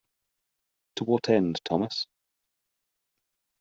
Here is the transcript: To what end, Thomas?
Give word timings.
To 0.95 1.03
what 1.03 1.29
end, 1.29 1.61
Thomas? 1.63 2.07